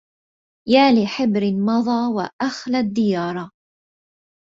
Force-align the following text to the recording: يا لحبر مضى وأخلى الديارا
يا 0.69 0.93
لحبر 1.03 1.51
مضى 1.53 2.13
وأخلى 2.13 2.79
الديارا 2.79 3.51